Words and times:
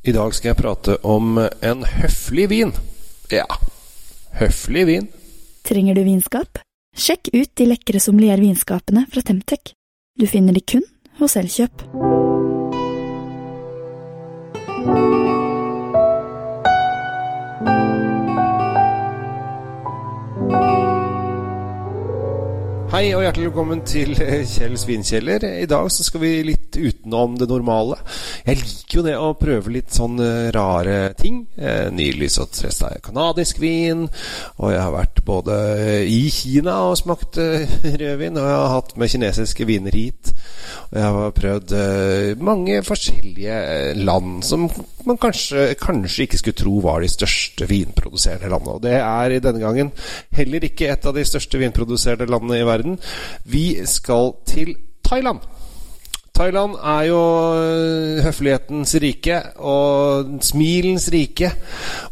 I 0.00 0.12
dag 0.16 0.32
skal 0.32 0.54
jeg 0.54 0.56
prate 0.56 0.94
om 1.04 1.34
en 1.36 1.82
høflig 1.84 2.46
vin. 2.48 2.70
Ja, 3.28 3.44
høflig 4.32 4.86
vin. 4.88 5.08
Trenger 5.68 5.98
du 5.98 6.06
vinskap? 6.06 6.62
Sjekk 6.96 7.28
ut 7.34 7.50
de 7.60 7.66
lekre 7.68 8.00
sommeliervinskapene 8.00 9.04
fra 9.12 9.20
Temtec. 9.20 9.74
Du 10.16 10.24
finner 10.24 10.56
de 10.56 10.62
kun 10.64 10.86
hos 11.20 11.36
Elkjøp. 11.36 11.84
Hei 22.90 23.04
og 23.12 23.20
hjertelig 23.28 23.52
velkommen 23.52 23.84
til 23.84 24.16
Kjells 24.16 24.88
vinkjeller. 24.88 25.44
I 25.60 25.68
dag 25.68 25.92
så 25.92 26.08
skal 26.08 26.24
vi 26.24 26.34
litt 26.70 26.94
utenom 26.94 27.38
det 27.38 27.48
normale. 27.48 27.98
Jeg 28.44 28.60
liker 28.60 28.98
jo 28.98 29.04
det 29.04 29.16
å 29.18 29.34
prøve 29.38 29.72
litt 29.74 29.92
sånn 29.94 30.20
eh, 30.20 30.50
rare 30.54 31.12
ting. 31.18 31.46
Eh, 31.56 31.90
nylig 31.92 32.30
så 32.30 32.46
testa 32.46 32.92
jeg 32.94 33.02
canadisk 33.04 33.60
vin, 33.60 34.06
og 34.58 34.72
jeg 34.72 34.80
har 34.80 34.94
vært 34.94 35.22
både 35.24 35.56
i 36.06 36.28
Kina 36.30 36.80
og 36.88 36.98
smakt 36.98 37.38
rødvin, 38.00 38.38
og 38.38 38.46
jeg 38.46 38.58
har 38.58 38.74
hatt 38.74 38.96
med 38.96 39.10
kinesiske 39.10 39.66
viner 39.68 39.96
hit. 39.96 40.32
Og 40.90 40.98
jeg 40.98 41.14
har 41.16 41.34
prøvd 41.36 41.74
mange 42.42 42.80
forskjellige 42.82 43.58
land 44.00 44.40
som 44.46 44.66
man 45.06 45.18
kanskje, 45.20 45.70
kanskje 45.80 46.26
ikke 46.26 46.40
skulle 46.40 46.58
tro 46.58 46.72
var 46.84 47.00
de 47.02 47.10
største 47.10 47.68
vinproduserende 47.70 48.50
landene. 48.50 48.74
Og 48.74 48.82
det 48.84 48.96
er 48.98 49.36
i 49.36 49.40
denne 49.42 49.62
gangen 49.62 49.92
heller 50.34 50.66
ikke 50.66 50.90
et 50.90 51.06
av 51.06 51.14
de 51.16 51.24
største 51.26 51.60
vinproduserende 51.62 52.28
landene 52.30 52.60
i 52.60 52.66
verden. 52.68 52.98
Vi 53.46 53.64
skal 53.88 54.34
til 54.50 54.74
Thailand. 55.06 55.46
Thailand 56.36 56.76
er 56.78 57.02
jo 57.10 57.20
øh, 57.58 58.22
høflighetens 58.24 58.94
rike 59.02 59.36
og 59.56 60.38
smilens 60.44 61.10
rike. 61.12 61.52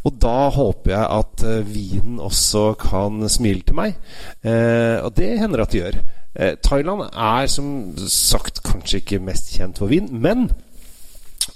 Og 0.03 0.15
da 0.21 0.37
håper 0.53 0.93
jeg 0.93 1.09
at 1.19 1.45
øh, 1.47 1.73
vinen 1.73 2.19
også 2.19 2.73
kan 2.79 3.23
smile 3.29 3.65
til 3.65 3.79
meg. 3.79 3.99
Eh, 4.43 4.97
og 5.03 5.15
det 5.17 5.37
hender 5.39 5.63
at 5.63 5.73
det 5.73 5.83
gjør. 5.83 5.99
Eh, 6.35 6.55
Thailand 6.63 7.07
er 7.09 7.47
som 7.47 7.69
sagt 8.07 8.63
kanskje 8.63 9.03
ikke 9.03 9.23
mest 9.23 9.53
kjent 9.55 9.81
for 9.81 9.91
vin, 9.91 10.09
men 10.11 10.49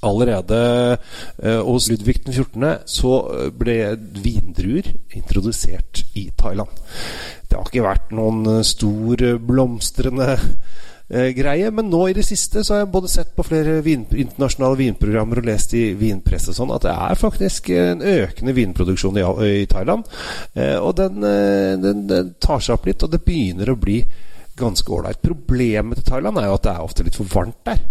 Allerede 0.04 0.98
eh, 1.44 1.60
hos 1.64 1.90
Ludvig 1.90 2.26
den 2.26 2.34
14. 2.34 2.66
så 2.90 3.12
ble 3.56 3.76
vindruer 4.24 4.90
introdusert 5.16 6.02
i 6.20 6.26
Thailand. 6.40 6.72
Det 7.48 7.60
har 7.60 7.70
ikke 7.70 7.86
vært 7.86 8.14
noen 8.16 8.48
eh, 8.50 8.64
stor 8.66 9.22
eh, 9.22 9.38
blomstrende 9.38 10.30
eh, 10.34 10.48
greie, 11.14 11.70
men 11.70 11.92
nå 11.92 12.08
i 12.10 12.16
det 12.18 12.24
siste 12.26 12.64
så 12.66 12.74
har 12.74 12.80
jeg 12.84 12.92
både 12.94 13.10
sett 13.12 13.34
på 13.36 13.46
flere 13.46 13.78
vin, 13.86 14.06
internasjonale 14.10 14.80
vinprogrammer 14.80 15.42
og 15.42 15.48
lest 15.48 15.76
i 15.78 15.84
vinpresse 15.98 16.56
sånn 16.56 16.74
at 16.74 16.86
det 16.88 16.94
er 16.94 17.20
faktisk 17.20 17.70
en 17.76 18.02
økende 18.02 18.56
vinproduksjon 18.58 19.20
i, 19.20 19.26
i 19.64 19.66
Thailand. 19.70 20.08
Eh, 20.54 20.78
og 20.78 20.96
den, 20.98 21.24
eh, 21.28 21.74
den, 21.82 22.06
den, 22.10 22.34
tar 22.42 22.64
seg 22.64 22.78
opp 22.78 22.88
litt, 22.90 23.04
og 23.06 23.14
det 23.14 23.24
begynner 23.26 23.74
å 23.74 23.80
bli 23.80 24.00
ganske 24.58 24.94
ålreit. 24.94 25.22
Problemet 25.24 26.02
til 26.02 26.10
Thailand 26.10 26.40
er 26.40 26.50
jo 26.50 26.58
at 26.58 26.68
det 26.68 26.74
er 26.74 26.86
ofte 26.88 27.06
litt 27.06 27.18
for 27.18 27.30
varmt 27.30 27.62
der. 27.68 27.82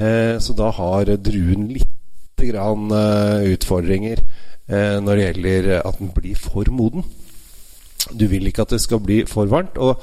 Eh, 0.00 0.36
så 0.40 0.56
da 0.56 0.70
har 0.76 1.14
druen 1.20 1.68
lite 1.74 2.48
grann 2.48 2.88
utfordringer 2.88 4.22
når 4.70 5.18
det 5.18 5.24
gjelder 5.26 5.66
at 5.82 5.98
den 5.98 6.08
blir 6.14 6.38
for 6.40 6.70
moden. 6.72 7.02
Du 8.10 8.26
vil 8.30 8.48
ikke 8.48 8.64
at 8.64 8.74
det 8.74 8.80
skal 8.82 9.02
bli 9.04 9.20
for 9.28 9.50
varmt. 9.50 9.78
Og 9.78 10.00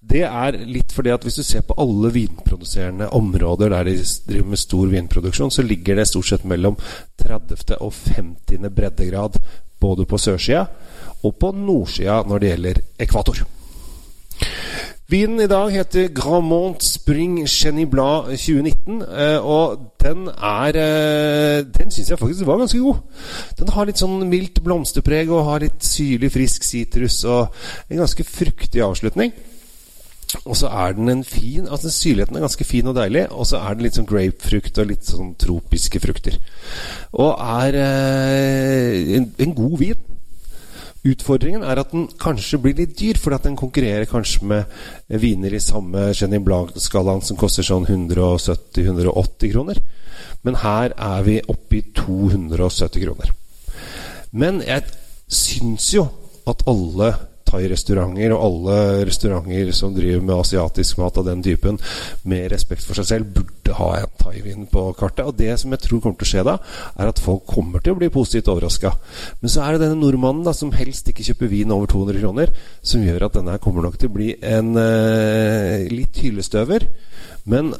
det 0.00 0.24
er 0.28 0.58
litt 0.68 0.92
fordi 0.94 1.12
at 1.14 1.24
hvis 1.26 1.40
du 1.40 1.44
ser 1.46 1.66
på 1.66 1.76
alle 1.80 2.12
vinproduserende 2.14 3.10
områder 3.16 3.72
der 3.74 3.90
de 3.90 3.96
driver 4.28 4.52
med 4.54 4.62
stor 4.62 4.92
vinproduksjon, 4.92 5.54
så 5.54 5.64
ligger 5.66 5.98
det 5.98 6.08
stort 6.10 6.30
sett 6.30 6.48
mellom 6.48 6.78
30. 7.22 7.78
og 7.80 7.92
50. 7.92 8.68
breddegrad 8.74 9.38
både 9.78 10.06
på 10.10 10.18
sørsida 10.18 10.66
og 11.22 11.38
på 11.38 11.52
nordsida 11.54 12.22
når 12.26 12.42
det 12.42 12.50
gjelder 12.52 12.82
ekvator. 13.06 13.46
Vinen 15.08 15.40
i 15.40 15.46
dag 15.48 15.70
heter 15.72 16.10
Grandmont 16.12 16.82
Spring 16.84 17.38
Chenin 17.48 17.88
Blanc 17.88 18.26
2019. 18.28 18.98
Eh, 19.08 19.40
og 19.40 19.94
den 20.04 20.26
er 20.28 20.76
eh, 20.76 21.64
Den 21.64 21.88
syns 21.88 22.10
jeg 22.10 22.18
faktisk 22.20 22.44
var 22.44 22.58
ganske 22.60 22.78
god. 22.78 22.98
Den 23.56 23.72
har 23.72 23.88
litt 23.88 24.02
sånn 24.02 24.26
mildt 24.28 24.60
blomsterpreg 24.60 25.32
og 25.32 25.46
har 25.46 25.64
litt 25.64 25.80
syrlig, 25.80 26.28
frisk 26.34 26.66
sitrus 26.68 27.22
og 27.24 27.56
en 27.88 28.02
ganske 28.02 28.26
fruktig 28.28 28.84
avslutning. 28.84 29.32
Og 30.44 30.58
så 30.60 30.68
er 30.68 30.92
den 30.92 31.08
en 31.08 31.24
fin 31.24 31.64
Altså 31.72 31.88
Syrligheten 31.88 32.36
er 32.36 32.44
ganske 32.44 32.68
fin 32.68 32.92
og 32.92 32.98
deilig. 33.00 33.24
Og 33.32 33.48
så 33.48 33.62
er 33.64 33.78
den 33.78 33.88
litt 33.88 33.96
sånn 33.96 34.10
grapefrukt 34.12 34.82
og 34.84 34.92
litt 34.92 35.08
sånn 35.08 35.32
tropiske 35.40 36.04
frukter. 36.04 36.36
Og 37.16 37.32
er 37.64 37.80
eh, 37.80 39.16
en, 39.16 39.30
en 39.40 39.56
god 39.56 39.80
vin. 39.86 40.07
Utfordringen 41.08 41.62
er 41.64 41.80
at 41.80 41.92
den 41.94 42.08
kanskje 42.20 42.58
blir 42.62 42.76
litt 42.78 42.96
dyr, 42.98 43.18
fordi 43.20 43.38
at 43.38 43.46
den 43.46 43.56
konkurrerer 43.58 44.08
kanskje 44.10 44.48
med 44.50 45.18
viner 45.22 45.54
i 45.54 45.62
samme 45.62 46.10
Chenin 46.16 46.44
Blanc-skalaen 46.46 47.22
som 47.24 47.38
koster 47.40 47.66
sånn 47.66 47.86
170-180 47.88 49.52
kroner. 49.54 49.80
Men 50.44 50.60
her 50.62 50.94
er 50.94 51.24
vi 51.26 51.38
oppe 51.46 51.80
i 51.80 51.84
270 51.96 53.04
kroner. 53.06 53.32
Men 54.30 54.60
jeg 54.66 54.84
syns 55.32 55.92
jo 55.94 56.08
at 56.48 56.64
alle 56.68 57.12
thai-restauranter 57.48 58.34
og 58.34 58.42
alle 58.44 58.78
restauranter 59.08 59.70
som 59.76 59.94
driver 59.96 60.24
med 60.24 60.36
asiatisk 60.36 60.98
mat 61.00 61.20
av 61.20 61.28
den 61.28 61.44
typen, 61.44 61.78
med 62.28 62.50
respekt 62.52 62.84
for 62.84 62.98
seg 62.98 63.08
selv, 63.08 63.32
burde 63.38 63.57
ha 63.76 63.88
en 63.98 64.14
thai-vin 64.22 64.66
på 64.70 64.84
kartet. 64.98 65.26
Og 65.26 65.36
det 65.38 65.52
som 65.60 65.74
jeg 65.74 65.82
tror 65.84 66.02
kommer 66.04 66.18
til 66.20 66.28
å 66.28 66.32
skje 66.32 66.44
da, 66.48 66.56
er 66.96 67.12
at 67.12 67.22
folk 67.22 67.46
kommer 67.48 67.84
til 67.84 67.94
å 67.94 68.00
bli 68.00 68.10
positivt 68.12 68.50
overraska. 68.52 68.94
Men 69.42 69.52
så 69.52 69.64
er 69.64 69.76
det 69.76 69.86
denne 69.86 70.00
nordmannen 70.00 70.46
da, 70.46 70.54
som 70.56 70.72
helst 70.76 71.10
ikke 71.10 71.26
kjøper 71.26 71.52
vin 71.52 71.74
over 71.74 71.90
200 71.90 72.22
kroner, 72.22 72.52
som 72.82 73.04
gjør 73.04 73.28
at 73.28 73.38
denne 73.38 73.58
kommer 73.62 73.86
nok 73.86 73.98
til 74.00 74.10
å 74.10 74.16
bli 74.18 74.32
en 74.42 74.74
eh, 74.80 75.88
litt 75.92 76.20
hyllestøver. 76.22 76.88
Men 77.48 77.72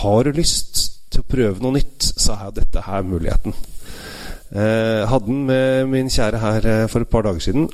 har 0.00 0.24
du 0.24 0.38
lyst 0.38 0.86
til 1.10 1.22
å 1.22 1.30
prøve 1.30 1.62
noe 1.62 1.78
nytt, 1.78 2.12
så 2.14 2.36
er 2.38 2.56
dette 2.56 2.86
her 2.86 3.06
muligheten. 3.06 3.54
Eh, 4.50 5.06
hadde 5.06 5.26
den 5.26 5.44
med 5.46 5.86
min 5.86 6.10
kjære 6.10 6.38
her 6.42 6.66
uh, 6.66 6.88
for 6.90 7.04
et 7.04 7.10
par 7.10 7.22
dager 7.22 7.42
siden. 7.42 7.68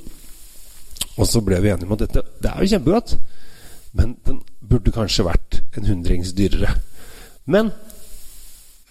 Og 1.17 1.27
så 1.29 1.41
ble 1.41 1.61
vi 1.65 1.71
enige 1.73 1.89
om 1.89 1.95
at 1.97 2.05
dette 2.05 2.23
det 2.43 2.51
er 2.51 2.61
jo 2.61 2.73
kjempegodt, 2.75 3.17
men 3.97 4.17
den 4.27 4.43
burde 4.61 4.93
kanskje 4.93 5.25
vært 5.25 5.63
en 5.77 5.89
hundrings 5.89 6.35
dyrere. 6.37 6.75
Men 7.47 7.71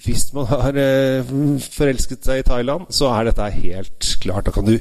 hvis 0.05 0.27
man 0.35 0.47
har 0.51 0.77
eh, 0.77 1.33
forelsket 1.73 2.27
seg 2.27 2.41
i 2.41 2.45
Thailand, 2.45 2.89
så 2.93 3.09
er 3.11 3.29
dette 3.29 3.49
helt 3.57 4.09
klart. 4.21 4.47
Da 4.47 4.53
kan 4.53 4.67
du, 4.67 4.75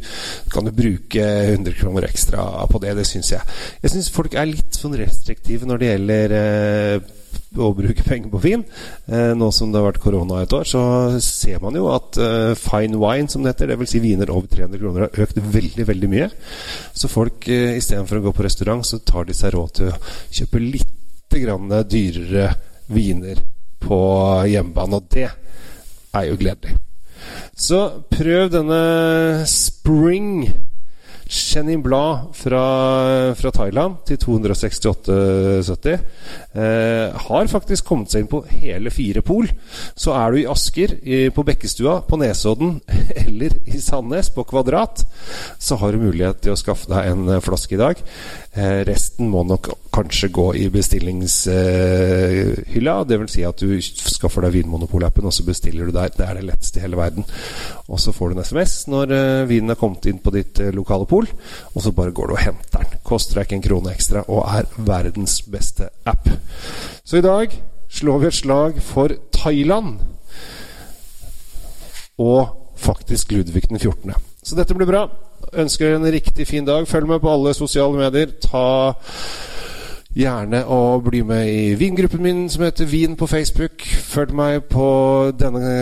kan 0.53 0.67
du 0.67 0.73
bruke 0.75 1.25
100 1.25 1.77
kroner 1.79 2.09
ekstra 2.09 2.45
på 2.71 2.81
det. 2.83 2.97
Det 2.99 3.07
syns 3.09 3.33
jeg. 3.33 3.55
Jeg 3.83 3.95
syns 3.95 4.13
folk 4.13 4.37
er 4.37 4.51
litt 4.51 4.77
sånn 4.77 4.97
restriktive 5.01 5.69
når 5.69 5.81
det 5.81 5.93
gjelder 5.93 6.35
eh, 6.41 7.13
å 7.55 7.71
bruke 7.77 8.05
penger 8.05 8.35
på 8.35 8.43
vin. 8.43 8.67
Eh, 9.09 9.33
nå 9.39 9.49
som 9.55 9.73
det 9.73 9.81
har 9.81 9.89
vært 9.89 10.03
korona 10.05 10.43
et 10.45 10.57
år, 10.57 10.69
så 10.69 10.85
ser 11.25 11.63
man 11.65 11.79
jo 11.79 11.89
at 11.95 12.21
fine 12.61 13.01
wine, 13.01 13.31
som 13.33 13.45
det 13.45 13.55
heter, 13.55 13.73
dvs. 13.73 13.95
Si 13.95 14.03
viner 14.05 14.35
over 14.35 14.51
300 14.53 14.83
kroner, 14.83 15.07
har 15.07 15.25
økt 15.25 15.41
veldig, 15.41 15.89
veldig 15.95 16.13
mye. 16.13 16.29
Så 16.93 17.09
folk 17.13 17.49
istedenfor 17.49 18.21
å 18.21 18.29
gå 18.29 18.37
på 18.37 18.45
restaurant, 18.45 18.85
så 18.85 19.01
tar 19.01 19.31
de 19.31 19.41
seg 19.41 19.57
råd 19.57 19.75
til 19.81 19.91
å 19.95 19.99
kjøpe 20.35 20.65
litt 20.69 20.91
grann 21.35 21.73
dyrere 21.91 22.53
viner 22.93 23.41
på 23.85 24.01
hjemmebane, 24.51 25.01
og 25.01 25.09
det 25.13 25.29
er 25.29 26.29
jo 26.29 26.39
gledelig. 26.41 26.77
Så 27.57 27.81
prøv 28.11 28.51
denne 28.53 29.45
Spring 29.49 30.49
Chenin 31.35 31.83
Blad 31.83 32.35
fra, 32.37 32.65
fra, 33.35 33.51
Thailand 33.51 33.97
til 34.07 34.19
268,70. 34.21 35.95
Eh, 36.55 37.17
har 37.27 37.49
faktisk 37.51 37.87
kommet 37.89 38.13
seg 38.13 38.25
inn 38.25 38.31
på 38.31 38.43
hele 38.51 38.93
fire 38.93 39.23
pol. 39.25 39.49
Så 39.97 40.15
er 40.19 40.35
du 40.35 40.43
i 40.43 40.47
Asker, 40.51 40.97
i, 41.03 41.29
på 41.35 41.47
Bekkestua, 41.47 42.01
på 42.09 42.21
Nesodden 42.21 42.77
eller 43.25 43.57
i 43.65 43.81
Sandnes, 43.81 44.31
på 44.35 44.45
Kvadrat, 44.49 45.07
så 45.59 45.81
har 45.81 45.95
du 45.95 46.05
mulighet 46.05 46.45
til 46.45 46.55
å 46.55 46.61
skaffe 46.61 46.93
deg 46.93 47.13
en 47.15 47.41
flaske 47.45 47.79
i 47.79 47.81
dag. 47.81 48.05
Eh, 48.55 48.83
resten 48.87 49.33
må 49.33 49.47
nok 49.49 49.73
kanskje 49.95 50.27
gå 50.35 50.49
i 50.59 50.65
bestillingshylla. 50.71 52.95
Det 53.05 53.19
vil 53.21 53.29
si 53.31 53.45
at 53.47 53.59
du 53.63 53.81
skaffer 53.81 54.43
deg 54.45 54.53
Vinmonopol-appen, 54.57 55.27
og 55.29 55.33
så 55.35 55.43
bestiller 55.47 55.85
du 55.87 55.93
der. 55.95 56.09
Det 56.15 56.25
er 56.27 56.35
det 56.39 56.49
letteste 56.49 56.79
i 56.81 56.83
hele 56.85 56.99
verden. 56.99 57.25
Og 57.87 57.99
så 58.03 58.11
får 58.15 58.27
du 58.29 58.33
en 58.35 58.45
SMS 58.45 58.75
når 58.91 59.07
eh, 59.15 59.49
vinen 59.51 59.71
er 59.71 59.81
kommet 59.81 60.07
inn 60.11 60.23
på 60.23 60.31
ditt 60.35 60.55
eh, 60.63 60.75
lokale 60.75 61.07
pol, 61.11 61.27
og 61.75 61.81
så 61.83 61.91
bare 61.95 62.17
går 62.17 62.27
du 62.27 62.33
og 62.35 62.43
henter 62.43 62.79
den. 62.83 62.91
Koster 63.07 63.35
deg 63.39 63.45
ikke 63.47 63.57
en 63.61 63.69
krone 63.69 63.91
ekstra, 63.95 64.21
og 64.27 64.41
er 64.51 64.65
verdens 64.91 65.35
beste 65.47 65.85
app. 66.11 66.25
Så 67.05 67.15
i 67.21 67.25
dag 67.25 67.49
slår 67.95 68.19
vi 68.19 68.27
et 68.31 68.41
slag 68.43 68.73
for 68.83 69.09
Thailand. 69.35 69.91
Og 72.19 72.43
faktisk 72.77 73.33
Ludvig 73.33 73.69
den 73.69 73.79
14. 73.79 74.13
Så 74.45 74.55
dette 74.59 74.75
blir 74.77 74.91
bra. 74.91 75.03
Ønsker 75.55 75.95
en 75.95 76.13
riktig 76.13 76.47
fin 76.51 76.67
dag. 76.67 76.89
Følg 76.89 77.07
med 77.09 77.21
på 77.23 77.33
alle 77.33 77.55
sosiale 77.55 77.97
medier. 77.97 78.27
Ta 78.43 78.93
gjerne 80.15 80.61
å 80.71 81.01
bli 81.03 81.21
med 81.27 81.49
i 81.51 81.75
vingruppen 81.79 82.23
min 82.23 82.45
som 82.51 82.63
heter 82.65 82.87
Vin 82.89 83.17
på 83.19 83.27
Facebook. 83.31 83.83
Følg 83.83 84.35
meg 84.37 84.67
på 84.71 84.87
denne 85.39 85.73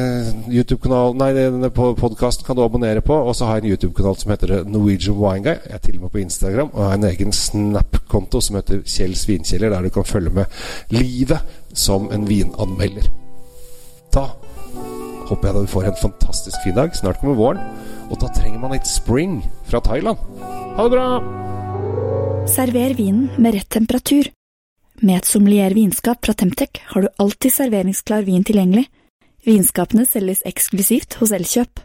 YouTube-kanalen 0.48 1.20
Nei, 1.20 1.30
denne 1.36 1.70
podkasten 1.72 2.46
kan 2.46 2.56
du 2.56 2.64
abonnere 2.64 3.04
på. 3.04 3.14
Og 3.14 3.36
så 3.36 3.48
har 3.48 3.60
jeg 3.60 3.66
en 3.66 3.74
YouTube-kanal 3.74 4.16
som 4.20 4.32
heter 4.32 4.54
Norwegian 4.64 5.18
Wine 5.20 5.44
Guy. 5.44 5.58
Jeg 5.58 5.76
er 5.76 5.84
til 5.84 5.98
og 5.98 6.06
med 6.06 6.14
på 6.14 6.22
Instagram. 6.24 6.72
Og 6.72 6.86
har 6.86 6.96
en 6.96 7.08
egen 7.10 7.36
Snap-konto 7.36 8.40
som 8.40 8.56
heter 8.60 8.82
Kjell 8.88 9.16
Svinkjeller, 9.18 9.74
der 9.74 9.84
du 9.84 9.92
kan 9.92 10.08
følge 10.08 10.32
med 10.40 10.64
livet 10.94 11.44
som 11.76 12.08
en 12.12 12.26
vinanmelder. 12.28 13.12
Da 14.12 14.30
håper 15.28 15.48
jeg 15.48 15.54
du 15.60 15.72
får 15.72 15.92
en 15.92 16.02
fantastisk 16.02 16.64
fin 16.64 16.76
dag. 16.76 16.96
Snart 16.96 17.20
kommer 17.20 17.36
våren. 17.36 17.64
Og 18.10 18.20
da 18.20 18.32
trenger 18.32 18.60
man 18.60 18.76
litt 18.76 18.88
spring 18.88 19.40
fra 19.68 19.80
Thailand. 19.84 20.20
Ha 20.76 20.88
det 20.88 20.96
bra! 20.96 21.51
Server 22.46 22.94
vinen 22.94 23.28
med 23.36 23.54
rett 23.54 23.68
temperatur. 23.68 24.28
Med 25.00 25.16
et 25.16 25.28
sommelier 25.28 25.74
vinskap 25.74 26.24
fra 26.26 26.34
Temtec 26.34 26.80
har 26.90 27.02
du 27.02 27.08
alltid 27.22 27.54
serveringsklar 27.54 28.26
vin 28.26 28.44
tilgjengelig. 28.44 28.88
Vinskapene 29.46 30.04
selges 30.06 30.42
eksklusivt 30.46 31.16
hos 31.20 31.32
Elkjøp. 31.32 31.80